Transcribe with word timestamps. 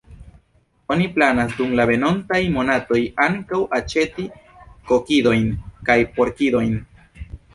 Oni 0.93 1.07
planas 1.17 1.51
dum 1.59 1.73
la 1.79 1.85
venontaj 1.89 2.39
monatoj 2.55 3.01
ankaŭ 3.27 3.59
aĉeti 3.79 4.25
kokidojn 4.93 5.45
kaj 5.91 5.99
porkidojn. 6.17 6.73